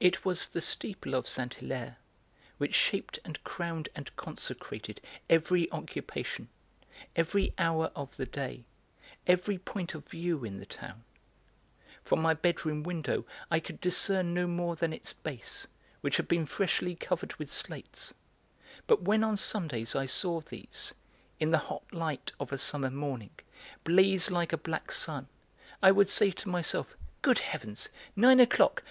[0.00, 1.98] It was the steeple of Saint Hilaire
[2.56, 6.48] which shaped and crowned and consecrated every occupation,
[7.14, 8.64] every hour of the day,
[9.26, 11.04] every point of view in the town.
[12.02, 15.66] From my bedroom window I could discern no more than its base,
[16.00, 18.14] which had been freshly covered with slates;
[18.86, 20.94] but when on Sundays I saw these,
[21.38, 23.32] in the hot light of a summer morning,
[23.84, 25.28] blaze like a black sun
[25.82, 27.90] I would say to myself: "Good heavens!
[28.16, 28.82] nine o'clock!